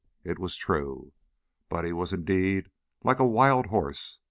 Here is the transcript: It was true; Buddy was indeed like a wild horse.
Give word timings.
It 0.23 0.39
was 0.39 0.55
true; 0.55 1.13
Buddy 1.69 1.93
was 1.93 2.11
indeed 2.11 2.71
like 3.03 3.19
a 3.19 3.23
wild 3.27 3.67
horse. 3.67 4.19